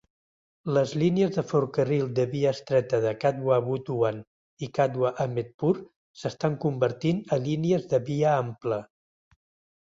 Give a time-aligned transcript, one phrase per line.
[0.75, 4.17] Les línies de ferrocarril de via estreta de Katwa-Burdwan
[4.69, 5.71] i Katwa-Ahmedpur
[6.23, 8.83] s'estan convertint a línies de via ampla.